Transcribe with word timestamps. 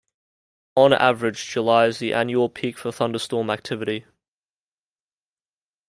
On 0.75 0.93
average, 0.93 1.47
July 1.51 1.85
is 1.85 1.99
the 1.99 2.11
annual 2.11 2.49
peak 2.49 2.75
for 2.79 2.91
thunderstorm 2.91 3.51
activity. 3.51 4.05